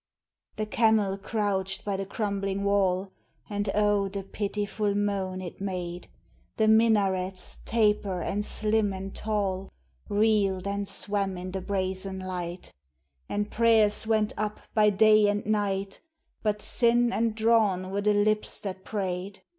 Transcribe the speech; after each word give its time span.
The 0.55 0.65
camel 0.65 1.15
crouched 1.15 1.85
by 1.85 1.95
the 1.95 2.07
crumbling 2.07 2.63
wall, 2.63 3.11
And 3.47 3.69
oh 3.75 4.07
the 4.07 4.23
pitiful 4.23 4.95
moan 4.95 5.41
it 5.41 5.61
made! 5.61 6.07
The 6.57 6.67
minarets, 6.67 7.59
taper 7.65 8.19
and 8.23 8.43
slim 8.43 8.93
and 8.93 9.13
tall, 9.15 9.71
Reeled 10.09 10.65
and 10.65 10.87
swam 10.87 11.37
in 11.37 11.51
the 11.51 11.61
brazen 11.61 12.17
light; 12.17 12.73
And 13.29 13.51
prayers 13.51 14.07
went 14.07 14.33
up 14.37 14.61
by 14.73 14.89
day 14.89 15.27
and 15.27 15.45
night, 15.45 16.01
But 16.41 16.63
thin 16.63 17.13
and 17.13 17.35
drawn 17.35 17.91
were 17.91 18.01
the 18.01 18.15
lips 18.15 18.59
that 18.61 18.83
prayed. 18.83 19.41